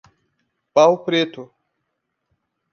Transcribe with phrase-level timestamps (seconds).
[0.73, 1.43] Pau preto